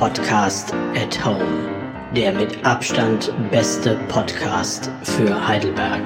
Podcast 0.00 0.72
at 0.72 1.22
Home. 1.26 2.10
Der 2.16 2.32
mit 2.32 2.64
Abstand 2.64 3.34
beste 3.50 4.00
Podcast 4.08 4.90
für 5.02 5.46
Heidelberg. 5.46 6.00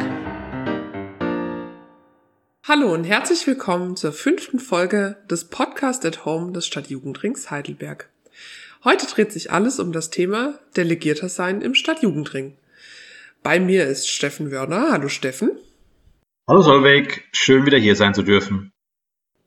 Hallo 2.65 2.93
und 2.93 3.04
herzlich 3.04 3.46
willkommen 3.46 3.95
zur 3.95 4.12
fünften 4.12 4.59
Folge 4.59 5.17
des 5.30 5.45
Podcast 5.45 6.04
at 6.04 6.25
Home 6.25 6.51
des 6.51 6.67
Stadtjugendrings 6.67 7.53
Heidelberg. 7.53 8.11
Heute 8.83 9.07
dreht 9.07 9.30
sich 9.30 9.53
alles 9.53 9.78
um 9.78 9.92
das 9.92 10.11
Thema 10.11 10.58
Delegierter 10.76 11.29
sein 11.29 11.63
im 11.63 11.76
Stadtjugendring. 11.76 12.56
Bei 13.45 13.61
mir 13.61 13.87
ist 13.87 14.08
Steffen 14.08 14.51
Wörner. 14.51 14.88
Hallo 14.90 15.06
Steffen. 15.06 15.53
Hallo 16.48 16.62
Solveig, 16.62 17.23
schön 17.30 17.65
wieder 17.65 17.79
hier 17.79 17.95
sein 17.95 18.12
zu 18.12 18.24
dürfen. 18.24 18.73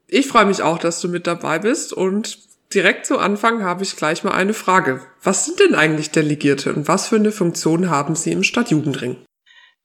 Ich 0.08 0.30
freue 0.30 0.46
mich 0.46 0.62
auch, 0.62 0.78
dass 0.78 1.02
du 1.02 1.10
mit 1.10 1.28
dabei 1.28 1.60
bist 1.60 1.92
und 1.92 2.48
direkt 2.74 3.06
zu 3.06 3.18
Anfang 3.18 3.64
habe 3.64 3.84
ich 3.84 3.96
gleich 3.96 4.24
mal 4.24 4.32
eine 4.32 4.54
Frage. 4.54 5.02
Was 5.24 5.46
sind 5.46 5.60
denn 5.60 5.76
eigentlich 5.76 6.12
Delegierte 6.12 6.74
und 6.74 6.88
was 6.88 7.08
für 7.08 7.16
eine 7.16 7.32
Funktion 7.32 7.90
haben 7.90 8.16
sie 8.16 8.32
im 8.32 8.44
Stadtjugendring? 8.44 9.18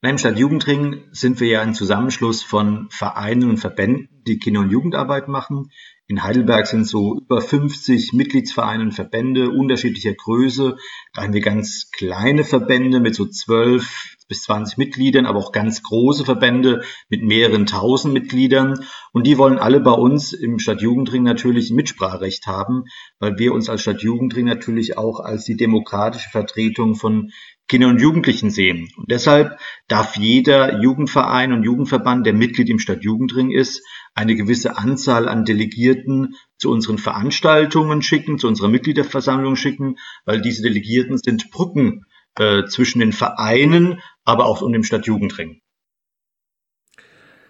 Im 0.01 0.17
Stadtjugendring 0.17 1.05
sind 1.11 1.39
wir 1.39 1.47
ja 1.47 1.61
ein 1.61 1.73
Zusammenschluss 1.73 2.43
von 2.43 2.89
Vereinen 2.89 3.49
und 3.49 3.57
Verbänden, 3.57 4.09
die 4.27 4.37
Kinder- 4.37 4.59
und 4.59 4.69
Jugendarbeit 4.69 5.29
machen. 5.29 5.69
In 6.07 6.23
Heidelberg 6.23 6.67
sind 6.67 6.85
so 6.85 7.19
über 7.19 7.39
50 7.39 8.11
Mitgliedsvereine 8.11 8.83
und 8.83 8.91
Verbände 8.91 9.49
unterschiedlicher 9.49 10.13
Größe. 10.13 10.75
Da 11.13 11.23
haben 11.23 11.33
wir 11.33 11.39
ganz 11.39 11.89
kleine 11.91 12.43
Verbände 12.43 12.99
mit 12.99 13.15
so 13.15 13.25
12 13.25 14.17
bis 14.33 14.41
20 14.45 14.79
Mitgliedern, 14.79 15.27
aber 15.27 15.37
auch 15.37 15.51
ganz 15.51 15.83
große 15.83 16.25
Verbände 16.25 16.81
mit 17.07 17.21
mehreren 17.21 17.67
tausend 17.67 18.15
Mitgliedern. 18.15 18.83
Und 19.11 19.27
die 19.27 19.37
wollen 19.37 19.59
alle 19.59 19.79
bei 19.79 19.91
uns 19.91 20.33
im 20.33 20.57
Stadtjugendring 20.57 21.21
natürlich 21.21 21.69
Mitspracherecht 21.69 22.47
haben, 22.47 22.85
weil 23.19 23.37
wir 23.37 23.53
uns 23.53 23.69
als 23.69 23.83
Stadtjugendring 23.83 24.45
natürlich 24.47 24.97
auch 24.97 25.19
als 25.19 25.43
die 25.45 25.55
demokratische 25.55 26.31
Vertretung 26.31 26.95
von 26.95 27.29
Kinder 27.67 27.89
und 27.89 28.01
Jugendlichen 28.01 28.49
sehen. 28.49 28.89
Und 28.97 29.11
deshalb 29.11 29.59
darf 29.87 30.17
jeder 30.17 30.81
Jugendverein 30.81 31.53
und 31.53 31.63
Jugendverband, 31.63 32.25
der 32.25 32.33
Mitglied 32.33 32.69
im 32.69 32.79
Stadtjugendring 32.79 33.51
ist, 33.51 33.83
eine 34.15 34.35
gewisse 34.35 34.79
Anzahl 34.79 35.29
an 35.29 35.45
Delegierten 35.45 36.33
zu 36.57 36.71
unseren 36.71 36.97
Veranstaltungen 36.97 38.01
schicken, 38.01 38.39
zu 38.39 38.47
unserer 38.47 38.67
Mitgliederversammlung 38.67 39.55
schicken, 39.55 39.97
weil 40.25 40.41
diese 40.41 40.63
Delegierten 40.63 41.19
sind 41.19 41.51
Brücken 41.51 42.05
äh, 42.37 42.65
zwischen 42.65 42.99
den 42.99 43.13
Vereinen, 43.13 44.01
aber 44.23 44.45
auch 44.45 44.61
und 44.61 44.73
dem 44.73 44.83
Stadtjugendring. 44.83 45.61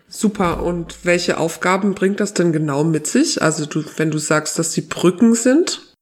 Super. 0.08 0.62
Und 0.62 1.06
welche 1.06 1.38
Aufgaben 1.38 1.96
bringt 1.96 2.20
das 2.20 2.36
denn 2.36 2.52
genau 2.52 2.84
mit 2.84 3.08
sich? 3.08 3.42
Also 3.42 3.66
du, 3.66 3.84
wenn 3.98 4.12
du 4.12 4.20
sagst, 4.20 4.60
dass 4.60 4.72
die 4.72 4.82
Brücken 4.82 5.34
sind? 5.34 5.96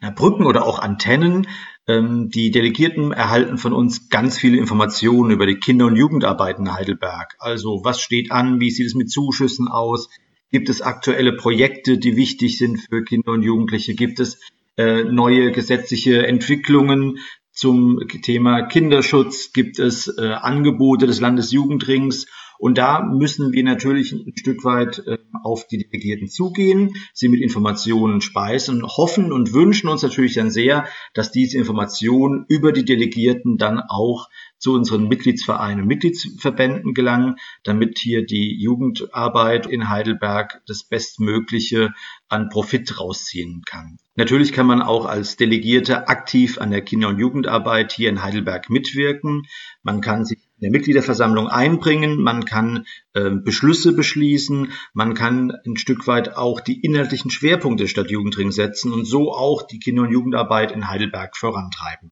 Na, 0.00 0.10
Brücken 0.10 0.46
oder 0.46 0.66
auch 0.66 0.80
Antennen. 0.80 1.46
Ähm, 1.86 2.28
die 2.28 2.50
Delegierten 2.50 3.12
erhalten 3.12 3.56
von 3.56 3.72
uns 3.72 4.08
ganz 4.08 4.36
viele 4.36 4.56
Informationen 4.56 5.30
über 5.30 5.46
die 5.46 5.60
Kinder- 5.60 5.86
und 5.86 5.96
Jugendarbeit 5.96 6.58
in 6.58 6.72
Heidelberg. 6.72 7.36
Also 7.38 7.82
was 7.84 8.00
steht 8.00 8.32
an? 8.32 8.58
Wie 8.58 8.70
sieht 8.70 8.86
es 8.86 8.94
mit 8.94 9.10
Zuschüssen 9.10 9.68
aus? 9.68 10.08
Gibt 10.50 10.68
es 10.68 10.82
aktuelle 10.82 11.32
Projekte, 11.32 11.98
die 11.98 12.16
wichtig 12.16 12.58
sind 12.58 12.78
für 12.78 13.04
Kinder 13.04 13.32
und 13.32 13.42
Jugendliche? 13.42 13.94
Gibt 13.94 14.18
es 14.18 14.40
äh, 14.76 15.04
neue 15.04 15.52
gesetzliche 15.52 16.26
Entwicklungen 16.26 17.18
zum 17.52 18.00
Thema 18.22 18.62
Kinderschutz? 18.62 19.52
Gibt 19.52 19.78
es 19.78 20.08
äh, 20.18 20.32
Angebote 20.32 21.06
des 21.06 21.20
Landesjugendrings? 21.20 22.26
Und 22.58 22.78
da 22.78 23.02
müssen 23.02 23.52
wir 23.52 23.64
natürlich 23.64 24.12
ein 24.12 24.36
Stück 24.36 24.64
weit 24.64 25.02
äh, 25.06 25.18
auf 25.42 25.66
die 25.66 25.78
Delegierten 25.78 26.28
zugehen, 26.28 26.94
sie 27.12 27.28
mit 27.28 27.40
Informationen 27.40 28.20
speisen, 28.20 28.84
hoffen 28.86 29.32
und 29.32 29.52
wünschen 29.52 29.88
uns 29.88 30.02
natürlich 30.02 30.34
dann 30.34 30.52
sehr, 30.52 30.86
dass 31.12 31.32
diese 31.32 31.58
Informationen 31.58 32.44
über 32.48 32.70
die 32.70 32.84
Delegierten 32.84 33.58
dann 33.58 33.80
auch 33.80 34.28
zu 34.62 34.74
unseren 34.74 35.08
Mitgliedsvereinen 35.08 35.82
und 35.82 35.88
Mitgliedsverbänden 35.88 36.94
gelangen, 36.94 37.34
damit 37.64 37.98
hier 37.98 38.24
die 38.24 38.62
Jugendarbeit 38.62 39.66
in 39.66 39.88
Heidelberg 39.88 40.62
das 40.68 40.84
Bestmögliche 40.84 41.92
an 42.28 42.48
Profit 42.48 43.00
rausziehen 43.00 43.62
kann. 43.66 43.98
Natürlich 44.14 44.52
kann 44.52 44.66
man 44.66 44.80
auch 44.80 45.06
als 45.06 45.36
Delegierte 45.36 46.06
aktiv 46.06 46.58
an 46.58 46.70
der 46.70 46.82
Kinder- 46.82 47.08
und 47.08 47.18
Jugendarbeit 47.18 47.90
hier 47.90 48.08
in 48.08 48.22
Heidelberg 48.22 48.70
mitwirken. 48.70 49.48
Man 49.82 50.00
kann 50.00 50.24
sich 50.24 50.38
in 50.38 50.60
der 50.60 50.70
Mitgliederversammlung 50.70 51.48
einbringen, 51.48 52.22
man 52.22 52.44
kann 52.44 52.86
äh, 53.14 53.30
Beschlüsse 53.30 53.94
beschließen, 53.94 54.70
man 54.92 55.14
kann 55.14 55.52
ein 55.66 55.76
Stück 55.76 56.06
weit 56.06 56.36
auch 56.36 56.60
die 56.60 56.80
inhaltlichen 56.82 57.32
Schwerpunkte 57.32 57.82
des 57.84 57.90
Stadtjugendring 57.90 58.52
setzen 58.52 58.92
und 58.92 59.06
so 59.06 59.32
auch 59.32 59.62
die 59.62 59.80
Kinder- 59.80 60.02
und 60.02 60.12
Jugendarbeit 60.12 60.70
in 60.70 60.88
Heidelberg 60.88 61.36
vorantreiben. 61.36 62.11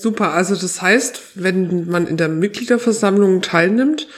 Super, 0.00 0.32
also 0.32 0.56
das 0.56 0.80
heißt, 0.80 1.20
wenn 1.34 1.86
man 1.86 2.06
in 2.06 2.16
der 2.16 2.30
Mitgliederversammlung 2.30 3.42
teilnimmt, 3.42 4.08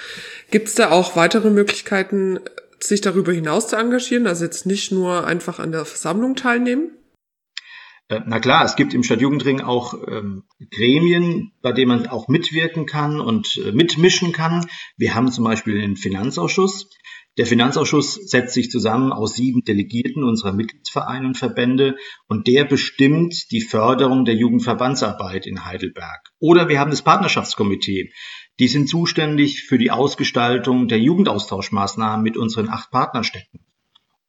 gibt 0.53 0.69
es 0.69 0.76
da 0.76 0.93
auch 0.93 1.16
weitere 1.16 1.50
Möglichkeiten, 1.50 2.38
sich 2.78 3.00
darüber 3.00 3.32
hinaus 3.32 3.66
zu 3.66 3.75
engagieren? 3.75 4.28
Also 4.28 4.44
jetzt 4.44 4.65
nicht 4.65 4.92
nur 4.92 5.26
einfach 5.26 5.59
an 5.59 5.72
der 5.72 5.84
Versammlung 5.84 6.37
teilnehmen? 6.37 6.92
Äh, 8.12 8.21
na 8.27 8.41
klar, 8.41 8.65
es 8.65 8.77
gibt 8.77 8.95
im 8.95 9.03
Stadtjugendring 9.03 9.61
auch 9.62 9.95
ähm, 10.06 10.45
Gremien, 10.71 11.53
bei 11.62 11.73
denen 11.73 11.89
man 11.89 12.06
auch 12.06 12.28
mitwirken 12.28 12.87
kann 12.87 13.21
und 13.21 13.59
äh, 13.65 13.73
mitmischen 13.73 14.33
kann. 14.33 14.67
Wir 14.97 15.15
haben 15.15 15.33
zum 15.33 15.45
Beispiel 15.45 15.81
den 15.81 15.97
Finanzausschuss. 15.97 16.91
Der 17.39 17.47
Finanzausschuss 17.47 18.15
setzt 18.28 18.53
sich 18.53 18.71
zusammen 18.71 19.11
aus 19.11 19.34
sieben 19.34 19.65
Delegierten 19.65 20.22
unserer 20.22 20.53
Mitgliedsvereine 20.53 21.27
und 21.27 21.39
Verbände 21.39 21.97
und 22.28 22.47
der 22.47 22.67
bestimmt 22.67 23.51
die 23.51 23.62
Förderung 23.62 24.27
der 24.27 24.34
Jugendverbandsarbeit 24.34 25.47
in 25.47 25.65
Heidelberg. 25.65 26.21
Oder 26.39 26.69
wir 26.69 26.78
haben 26.78 26.91
das 26.91 27.01
Partnerschaftskomitee. 27.01 28.12
Die 28.59 28.69
sind 28.69 28.91
zuständig 28.91 29.62
für 29.62 29.78
die 29.78 29.91
Ausgestaltung 29.91 30.89
der 30.89 30.99
Jugendaustauschmaßnahmen 30.99 32.22
mit 32.22 32.37
unseren 32.37 32.69
acht 32.69 32.91
Partnerstädten. 32.91 33.62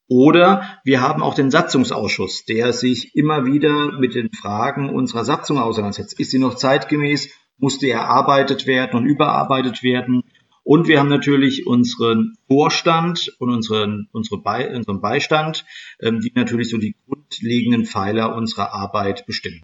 Oder 0.08 0.80
wir 0.84 1.00
haben 1.00 1.22
auch 1.22 1.34
den 1.34 1.50
Satzungsausschuss, 1.50 2.44
der 2.44 2.72
sich 2.72 3.14
immer 3.14 3.46
wieder 3.46 3.98
mit 3.98 4.14
den 4.14 4.30
Fragen 4.32 4.90
unserer 4.90 5.24
Satzung 5.24 5.58
auseinandersetzt. 5.58 6.18
Ist 6.20 6.30
sie 6.30 6.38
noch 6.38 6.54
zeitgemäß? 6.54 7.30
Muss 7.56 7.78
die 7.78 7.90
erarbeitet 7.90 8.66
werden 8.66 8.98
und 8.98 9.06
überarbeitet 9.06 9.82
werden? 9.82 10.22
Und 10.62 10.88
wir 10.88 10.98
haben 10.98 11.08
natürlich 11.08 11.66
unseren 11.66 12.36
Vorstand 12.48 13.34
und 13.38 13.50
unseren, 13.50 14.08
unsere 14.12 14.42
Be 14.42 14.72
unseren 14.74 15.00
Beistand, 15.00 15.64
ähm, 16.00 16.20
die 16.20 16.32
natürlich 16.34 16.70
so 16.70 16.78
die 16.78 16.96
grundlegenden 17.06 17.84
Pfeiler 17.84 18.34
unserer 18.34 18.72
Arbeit 18.72 19.26
bestimmen. 19.26 19.60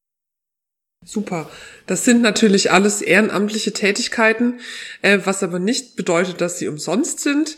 Super. 1.03 1.49
Das 1.87 2.05
sind 2.05 2.21
natürlich 2.21 2.71
alles 2.71 3.01
ehrenamtliche 3.01 3.73
Tätigkeiten, 3.73 4.61
äh, 5.01 5.19
was 5.25 5.43
aber 5.43 5.59
nicht 5.59 5.97
bedeutet, 5.97 6.43
dass 6.43 6.59
sie 6.59 6.69
umsonst 6.69 7.21
sind. 7.21 7.57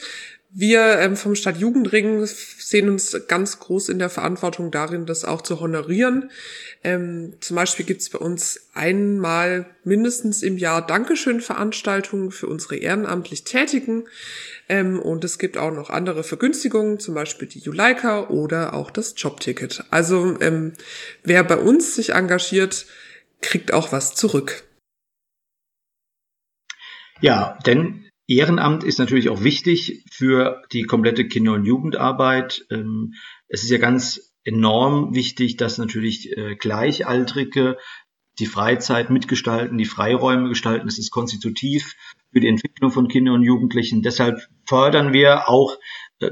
Wir 0.55 0.99
ähm, 0.99 1.17
vom 1.17 1.35
Stadtjugendring 1.35 2.27
sehen 2.27 2.91
uns 2.91 3.17
ganz 3.27 3.59
groß 3.59 3.89
in 3.89 3.99
der 3.99 4.11
Verantwortung 4.11 4.71
darin, 4.71 5.07
das 5.07 5.25
auch 5.25 5.41
zu 5.41 5.61
honorieren. 5.61 6.31
Ähm, 6.85 7.35
zum 7.41 7.57
Beispiel 7.57 7.87
gibt 7.87 8.03
es 8.03 8.11
bei 8.11 8.19
uns 8.19 8.69
einmal 8.75 9.65
mindestens 9.83 10.43
im 10.43 10.59
Jahr 10.59 10.87
Dankeschön-Veranstaltungen 10.87 12.33
für 12.33 12.49
unsere 12.49 12.77
ehrenamtlich 12.77 13.45
Tätigen. 13.45 14.05
Ähm, 14.69 15.01
und 15.01 15.25
es 15.25 15.39
gibt 15.39 15.57
auch 15.57 15.73
noch 15.73 15.89
andere 15.89 16.23
Vergünstigungen, 16.23 17.01
zum 17.01 17.15
Beispiel 17.15 17.49
die 17.49 17.61
Juleika 17.61 18.29
oder 18.29 18.75
auch 18.75 18.91
das 18.91 19.15
Jobticket. 19.17 19.85
Also 19.89 20.39
ähm, 20.41 20.75
wer 21.23 21.45
bei 21.45 21.57
uns 21.57 21.95
sich 21.95 22.11
engagiert, 22.11 22.85
kriegt 23.41 23.73
auch 23.73 23.91
was 23.91 24.15
zurück. 24.15 24.65
Ja, 27.23 27.59
denn 27.65 28.11
Ehrenamt 28.37 28.85
ist 28.85 28.99
natürlich 28.99 29.29
auch 29.29 29.43
wichtig 29.43 30.05
für 30.11 30.63
die 30.73 30.83
komplette 30.83 31.27
Kinder- 31.27 31.55
und 31.55 31.65
Jugendarbeit. 31.65 32.65
Ähm, 32.71 33.15
es 33.49 33.63
ist 33.63 33.71
ja 33.71 33.79
ganz 33.79 34.33
enorm 34.45 35.15
wichtig, 35.15 35.57
dass 35.57 35.79
natürlich 35.79 36.37
äh, 36.37 36.57
Gleichaltrige 36.57 37.79
die 38.39 38.47
Freizeit 38.47 39.11
mitgestalten, 39.11 39.79
die 39.79 39.85
Freiräume 39.85 40.49
gestalten. 40.49 40.87
Das 40.87 40.99
ist 40.99 41.11
konstitutiv 41.11 41.95
für 42.33 42.41
die 42.41 42.49
Entwicklung 42.49 42.91
von 42.91 43.09
Kindern 43.09 43.35
und 43.35 43.43
Jugendlichen. 43.43 44.03
Deshalb 44.03 44.41
fördern 44.67 45.13
wir 45.13 45.49
auch 45.49 45.77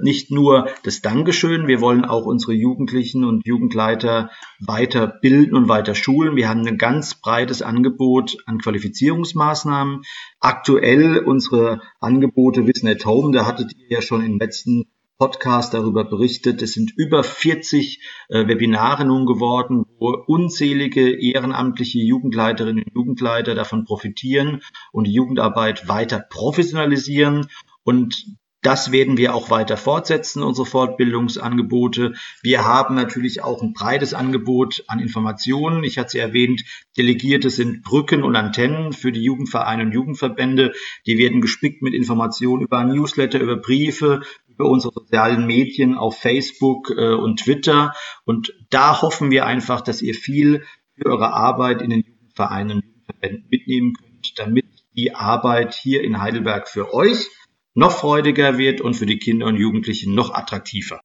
nicht 0.02 0.31
nur 0.31 0.69
das 0.84 1.00
Dankeschön, 1.02 1.66
wir 1.66 1.81
wollen 1.81 2.04
auch 2.04 2.26
unsere 2.26 2.52
Jugendlichen 2.52 3.25
und 3.25 3.46
Jugendleiter 3.46 4.31
weiter 4.60 5.06
bilden 5.06 5.54
und 5.54 5.69
weiter 5.69 5.94
schulen. 5.94 6.37
Wir 6.37 6.48
haben 6.48 6.66
ein 6.66 6.78
ganz 6.78 7.14
breites 7.14 7.62
Angebot 7.62 8.37
an 8.46 8.58
Qualifizierungsmaßnahmen. 8.58 10.02
Aktuell 10.38 11.19
unsere 11.19 11.81
Angebote 12.00 12.66
Wissen 12.66 12.88
at 12.88 13.04
Home, 13.04 13.32
da 13.32 13.46
hattet 13.46 13.72
ihr 13.76 13.96
ja 13.96 14.02
schon 14.02 14.25
im 14.25 14.38
letzten 14.38 14.87
Podcast 15.20 15.75
darüber 15.75 16.04
berichtet. 16.04 16.62
Es 16.62 16.72
sind 16.72 16.92
über 16.96 17.22
40 17.22 18.00
äh, 18.31 18.48
Webinare 18.48 19.04
nun 19.04 19.26
geworden, 19.26 19.84
wo 19.98 20.16
unzählige 20.26 21.10
ehrenamtliche 21.10 21.98
Jugendleiterinnen 21.98 22.84
und 22.84 22.94
Jugendleiter 22.94 23.54
davon 23.54 23.84
profitieren 23.84 24.62
und 24.92 25.06
die 25.06 25.12
Jugendarbeit 25.12 25.88
weiter 25.88 26.25
professionalisieren. 26.31 27.48
Und 27.84 28.34
Das 28.62 28.92
werden 28.92 29.16
wir 29.16 29.34
auch 29.34 29.48
weiter 29.48 29.78
fortsetzen, 29.78 30.42
unsere 30.42 30.66
Fortbildungsangebote. 30.66 32.12
Wir 32.42 32.64
haben 32.66 32.94
natürlich 32.94 33.42
auch 33.42 33.62
ein 33.62 33.72
breites 33.72 34.12
Angebot 34.12 34.84
an 34.86 34.98
Informationen. 34.98 35.82
Ich 35.82 35.96
hatte 35.96 36.08
es 36.08 36.14
erwähnt, 36.14 36.62
Delegierte 36.98 37.48
sind 37.48 37.82
Brücken 37.82 38.22
und 38.22 38.36
Antennen 38.36 38.92
für 38.92 39.12
die 39.12 39.22
Jugendvereine 39.22 39.84
und 39.84 39.92
Jugendverbände. 39.92 40.72
Die 41.06 41.16
werden 41.16 41.40
gespickt 41.40 41.80
mit 41.80 41.94
Informationen 41.94 42.62
über 42.62 42.84
Newsletter, 42.84 43.40
über 43.40 43.56
Briefe, 43.56 44.20
über 44.46 44.68
unsere 44.68 44.92
sozialen 44.92 45.46
Medien 45.46 45.96
auf 45.96 46.18
Facebook 46.18 46.90
äh, 46.90 47.14
und 47.14 47.40
Twitter. 47.40 47.94
Und 48.26 48.52
da 48.68 49.00
hoffen 49.00 49.30
wir 49.30 49.46
einfach, 49.46 49.80
dass 49.80 50.02
ihr 50.02 50.14
viel 50.14 50.64
für 50.96 51.06
eure 51.06 51.32
Arbeit 51.32 51.80
in 51.80 51.88
den 51.88 52.02
Jugendvereinen 52.02 52.76
und 52.76 52.84
Jugendverbänden 52.84 53.46
mitnehmen 53.48 53.94
könnt, 53.94 54.38
damit 54.38 54.66
die 54.94 55.14
Arbeit 55.14 55.72
hier 55.72 56.02
in 56.04 56.20
Heidelberg 56.20 56.68
für 56.68 56.92
euch 56.92 57.30
noch 57.75 57.99
freudiger 57.99 58.58
wird 58.58 58.81
und 58.81 58.94
für 58.94 59.06
die 59.06 59.19
Kinder 59.19 59.46
und 59.46 59.56
Jugendlichen 59.56 60.14
noch 60.14 60.34
attraktiver. 60.34 61.00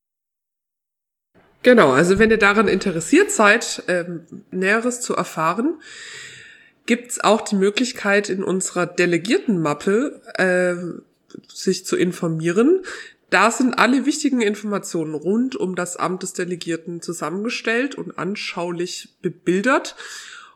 Genau, 1.63 1.91
also 1.91 2.19
wenn 2.19 2.29
ihr 2.29 2.37
daran 2.37 2.67
interessiert 2.67 3.31
seid, 3.31 3.83
ähm, 3.87 4.25
Näheres 4.51 5.01
zu 5.01 5.15
erfahren, 5.15 5.81
gibt's 6.85 7.19
auch 7.19 7.41
die 7.41 7.55
Möglichkeit 7.55 8.29
in 8.29 8.43
unserer 8.43 8.85
Delegiertenmappe 8.85 10.21
äh, 10.35 10.75
sich 11.51 11.85
zu 11.85 11.95
informieren. 11.95 12.83
Da 13.31 13.49
sind 13.49 13.73
alle 13.79 14.05
wichtigen 14.05 14.41
Informationen 14.41 15.15
rund 15.15 15.55
um 15.55 15.75
das 15.75 15.97
Amt 15.97 16.23
des 16.23 16.33
Delegierten 16.33 17.01
zusammengestellt 17.01 17.95
und 17.95 18.17
anschaulich 18.19 19.09
bebildert. 19.21 19.95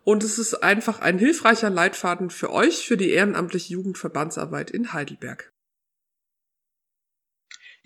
Und 0.03 0.23
es 0.23 0.39
ist 0.39 0.63
einfach 0.63 1.01
ein 1.01 1.17
hilfreicher 1.17 1.69
Leitfaden 1.69 2.29
für 2.29 2.51
euch, 2.51 2.87
für 2.87 2.97
die 2.97 3.09
ehrenamtliche 3.09 3.73
Jugendverbandsarbeit 3.73 4.71
in 4.71 4.93
Heidelberg. 4.93 5.51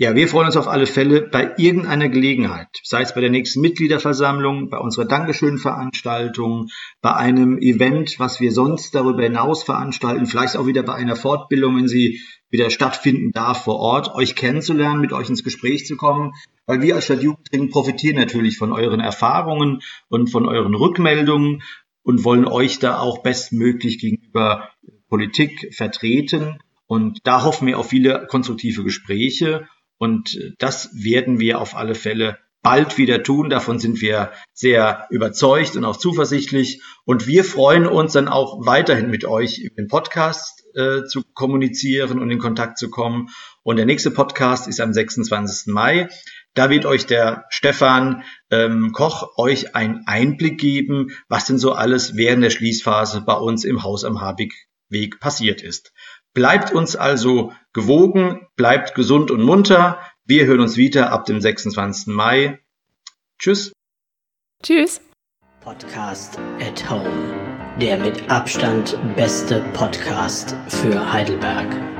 Ja, 0.04 0.14
wir 0.16 0.28
freuen 0.28 0.48
uns 0.48 0.58
auf 0.58 0.68
alle 0.68 0.86
Fälle 0.86 1.22
bei 1.22 1.54
irgendeiner 1.56 2.10
Gelegenheit, 2.10 2.68
sei 2.84 3.04
es 3.04 3.14
bei 3.14 3.22
der 3.22 3.30
nächsten 3.30 3.62
Mitgliederversammlung, 3.62 4.70
bei 4.70 4.78
unserer 4.78 5.06
Dankeschön-Veranstaltung, 5.06 6.68
bei 7.02 7.14
einem 7.14 7.58
Event, 7.58 8.20
was 8.20 8.42
wir 8.42 8.52
sonst 8.52 8.96
darüber 8.96 9.24
hinaus 9.24 9.64
veranstalten, 9.64 10.26
vielleicht 10.26 10.58
auch 10.58 10.68
wieder 10.68 10.84
bei 10.84 10.94
einer 10.94 11.16
Fortbildung, 11.16 11.78
wenn 11.78 11.88
sie 11.88 12.20
wieder 12.50 12.70
stattfinden 12.70 13.32
darf 13.32 13.64
vor 13.64 13.78
Ort, 13.80 14.14
euch 14.14 14.36
kennenzulernen, 14.36 15.00
mit 15.00 15.14
euch 15.14 15.30
ins 15.30 15.46
Gespräch 15.46 15.86
zu 15.86 15.96
kommen, 15.96 16.34
weil 16.66 16.82
wir 16.82 16.96
als 16.96 17.06
Stadtjugendring 17.06 17.70
profitieren 17.70 18.18
natürlich 18.18 18.58
von 18.58 18.74
euren 18.74 19.00
Erfahrungen 19.00 19.80
und 20.10 20.30
von 20.30 20.46
euren 20.46 20.76
Rückmeldungen 20.76 21.64
und 22.02 22.26
wollen 22.26 22.44
euch 22.44 22.78
da 22.78 23.00
auch 23.00 23.24
bestmöglich 23.24 24.00
gegenüber 24.00 24.68
Politik 25.08 25.74
vertreten. 25.74 26.60
Und 26.88 27.20
da 27.24 27.46
hoffen 27.46 27.68
wir 27.68 27.80
auf 27.80 27.88
viele 27.88 28.28
konstruktive 28.28 28.84
Gespräche 28.84 29.66
und 29.98 30.36
äh, 30.36 30.52
das 30.58 30.90
werden 30.94 31.40
wir 31.40 31.60
auf 31.60 31.76
alle 31.76 31.96
Fälle 31.96 32.38
bald 32.64 32.98
wieder 32.98 33.22
tun. 33.22 33.50
Davon 33.50 33.78
sind 33.78 34.02
wir 34.02 34.32
sehr 34.54 35.06
überzeugt 35.12 35.76
und 35.76 35.86
auch 35.86 35.98
zuversichtlich. 35.98 36.82
Und 37.06 37.28
wir 37.28 37.44
freuen 37.44 37.86
uns 37.86 38.14
dann 38.14 38.28
auch 38.28 38.66
weiterhin 38.66 39.12
mit 39.12 39.26
euch 39.26 39.70
im 39.76 39.88
Podcast 39.88 40.64
äh, 40.74 41.04
zu 41.04 41.22
kommunizieren 41.34 42.20
und 42.20 42.32
in 42.32 42.40
Kontakt 42.40 42.80
zu 42.80 42.90
kommen. 42.90 43.30
Und 43.62 43.76
der 43.76 43.86
nächste 43.86 44.10
Podcast 44.10 44.68
ist 44.68 44.80
am 44.80 44.94
26. 44.94 45.72
Mai. 45.72 46.08
Da 46.56 46.70
wird 46.70 46.86
euch 46.86 47.06
der 47.06 47.46
Stefan 47.50 48.24
ähm, 48.50 48.92
Koch 48.94 49.38
euch 49.38 49.76
einen 49.76 50.04
Einblick 50.06 50.60
geben, 50.60 51.12
was 51.28 51.46
denn 51.46 51.58
so 51.58 51.74
alles 51.74 52.16
während 52.16 52.44
der 52.44 52.50
Schließphase 52.50 53.22
bei 53.22 53.34
uns 53.34 53.66
im 53.66 53.84
Haus 53.84 54.06
am 54.06 54.22
Habigweg 54.22 55.20
passiert 55.20 55.62
ist. 55.62 55.92
Bleibt 56.34 56.72
uns 56.74 56.96
also 56.96 57.54
gewogen, 57.74 58.48
bleibt 58.56 58.96
gesund 58.96 59.30
und 59.30 59.44
munter. 59.44 60.00
Wir 60.26 60.46
hören 60.46 60.62
uns 60.62 60.78
wieder 60.78 61.12
ab 61.12 61.26
dem 61.26 61.40
26. 61.40 62.08
Mai. 62.08 62.60
Tschüss. 63.38 63.72
Tschüss. 64.64 65.02
Podcast 65.62 66.40
at 66.60 66.90
Home. 66.90 67.78
Der 67.80 67.98
mit 67.98 68.30
Abstand 68.32 68.98
beste 69.16 69.62
Podcast 69.74 70.56
für 70.68 71.14
Heidelberg. 71.14 71.93